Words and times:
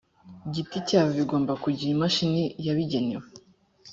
giti 0.53 0.77
cyabo 0.87 1.11
bigomba 1.19 1.53
kugira 1.63 1.91
imashini 1.95 2.43
yabigenewe 2.65 3.27